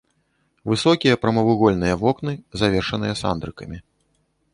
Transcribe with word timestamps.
Высокія 0.69 1.19
прамавугольныя 1.25 1.95
вокны 2.03 2.33
завершаныя 2.61 3.13
сандрыкамі. 3.21 3.77